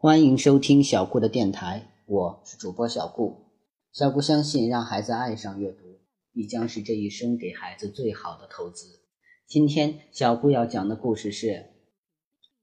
[0.00, 3.48] 欢迎收听小顾的电台，我是主播小顾。
[3.90, 5.98] 小顾相信，让孩子爱上阅读，
[6.32, 9.00] 必将是这一生给孩子最好的投资。
[9.48, 11.46] 今天小顾要讲的故事是《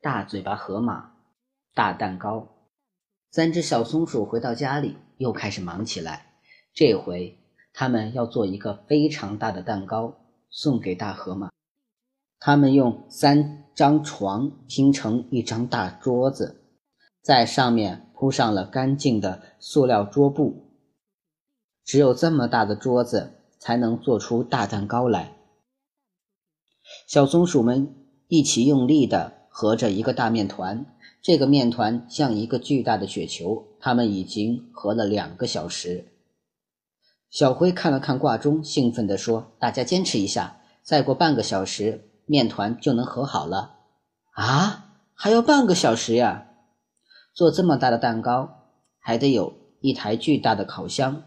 [0.00, 1.12] 大嘴巴河马
[1.72, 2.38] 大蛋糕》。
[3.30, 6.32] 三只小松鼠回到家里，又开始忙起来。
[6.74, 7.38] 这回
[7.72, 10.16] 他们要做一个非常大的蛋糕，
[10.50, 11.48] 送给大河马。
[12.40, 16.56] 他们用三张床拼成一张大桌子。
[17.22, 20.64] 在上面铺上了干净的塑料桌布，
[21.84, 25.36] 只有这么大的桌子才能做出大蛋糕来。
[27.06, 27.94] 小松鼠们
[28.28, 30.86] 一起用力地合着一个大面团，
[31.22, 33.66] 这个面团像一个巨大的雪球。
[33.82, 36.04] 他们已经合了两个小时。
[37.30, 43.76] 小灰看了看挂钟，兴奋地说：“大家坚持一下，再过半个小时，面团就能和好了。”
[44.36, 46.49] 啊，还要半个小时呀！
[47.32, 48.66] 做这么大的蛋糕，
[48.98, 51.22] 还得有一台巨大的烤箱。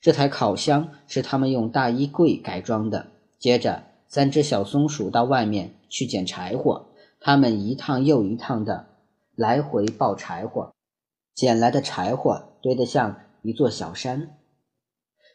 [0.00, 3.06] 这台烤箱是他们用大衣柜改装的。
[3.38, 6.86] 接着，三只小松鼠到外面去捡柴火，
[7.20, 8.86] 他们一趟又一趟的
[9.34, 10.72] 来回抱柴火，
[11.34, 14.36] 捡来的柴火堆得像一座小山。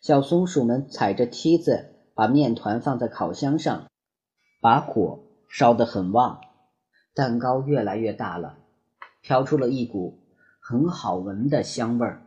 [0.00, 3.86] 小松鼠们踩着梯子，把面团放在烤箱上，
[4.60, 6.40] 把火烧得很旺，
[7.14, 8.58] 蛋糕越来越大了。
[9.22, 10.18] 飘出了一股
[10.60, 12.22] 很好闻的香味儿，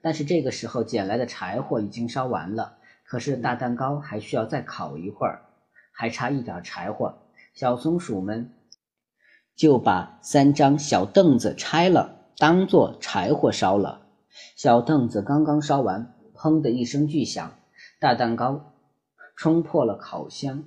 [0.00, 2.78] 但是这个时候捡来的柴火已经烧完了。
[3.04, 5.42] 可是大蛋糕还需要再烤一会儿，
[5.92, 7.14] 还差一点柴火。
[7.52, 8.54] 小松鼠们
[9.54, 14.06] 就把三张小凳子拆了，当做柴火烧了。
[14.56, 17.52] 小凳子刚刚烧完，砰的一声巨响，
[18.00, 18.72] 大蛋糕
[19.36, 20.64] 冲破了烤箱，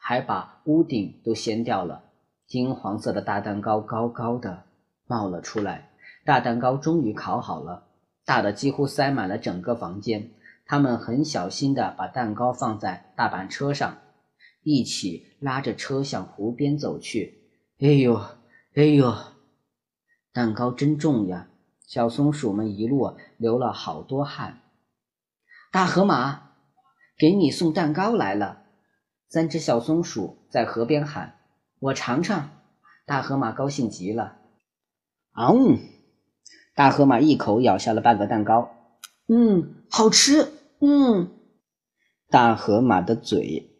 [0.00, 2.02] 还把屋顶都掀掉了。
[2.48, 4.64] 金黄色的大蛋糕高高的。
[5.06, 5.90] 冒了出来，
[6.24, 7.88] 大蛋糕终于烤好了，
[8.24, 10.30] 大的几乎塞满了整个房间。
[10.64, 13.98] 他们很小心地把蛋糕放在大板车上，
[14.62, 17.42] 一起拉着车向湖边走去。
[17.80, 18.20] 哎呦，
[18.74, 19.14] 哎呦，
[20.32, 21.48] 蛋糕真重呀！
[21.84, 24.60] 小松鼠们一路流了好多汗。
[25.70, 26.52] 大河马，
[27.18, 28.62] 给你送蛋糕来了！
[29.28, 31.40] 三只小松鼠在河边喊
[31.80, 32.50] ：“我尝尝。”
[33.04, 34.38] 大河马高兴极了。
[35.34, 35.78] 嗯，
[36.74, 38.70] 大河马一口咬下了半个蛋糕。
[39.28, 40.52] 嗯，好吃。
[40.80, 41.30] 嗯，
[42.28, 43.70] 大河马的嘴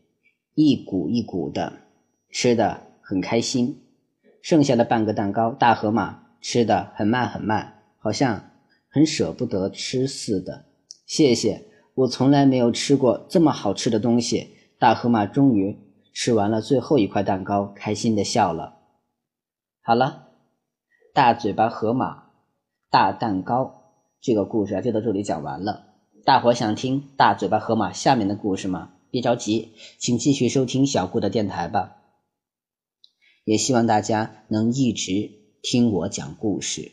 [0.55, 1.73] 一鼓一鼓的，
[2.31, 3.83] 吃的很开心。
[4.41, 8.51] 剩下的半个蛋糕，大河马吃的很慢很慢，好像
[8.89, 10.65] 很舍不得吃似的。
[11.07, 14.57] 谢谢，我从来没有吃过这么好吃的东西。
[14.79, 15.79] 大河马终于
[16.15, 18.79] 吃完了最后一块蛋糕，开心的笑了。
[19.83, 20.32] 好了。
[21.15, 22.31] 大嘴巴河马，
[22.89, 23.93] 大蛋糕，
[24.23, 25.85] 这个故事啊就到这里讲完了。
[26.25, 28.93] 大伙想听大嘴巴河马下面的故事吗？
[29.11, 31.99] 别着急，请继续收听小顾的电台吧。
[33.45, 35.31] 也希望大家能一直
[35.61, 36.93] 听我讲故事。